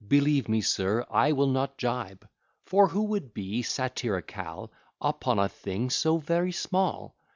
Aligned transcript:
Believe 0.07 0.49
me, 0.49 0.61
Sir, 0.61 1.05
I 1.11 1.31
will 1.33 1.45
not 1.45 1.77
gibe: 1.77 2.27
For 2.65 2.87
who 2.87 3.03
would 3.03 3.35
be 3.35 3.61
satirical 3.61 4.73
Upon 4.99 5.37
a 5.37 5.47
thing 5.47 5.91
so 5.91 6.17
very 6.17 6.51
small? 6.53 7.15